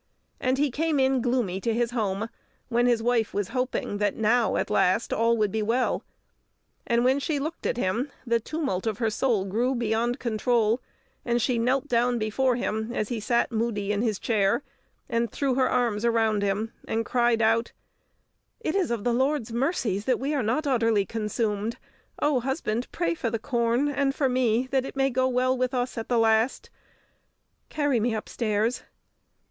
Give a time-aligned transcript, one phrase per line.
[0.39, 2.27] And he came in gloomy to his home,
[2.69, 6.03] when his wife was hoping that now, at last, all would be well;
[6.87, 10.81] and when she looked at him the tumult of her soul grew beyond control,
[11.23, 14.63] and she knelt down before him as he sat moody in his chair,
[15.07, 17.71] and threw her arms round him, and cried out:
[18.59, 21.77] "It is of the Lord's mercies that we are not utterly consumed.
[22.19, 22.87] Oh, husband!
[22.91, 26.09] pray for the corn and for me, that it may go well with us at
[26.09, 26.71] the last!
[27.69, 28.81] Carry me upstairs!"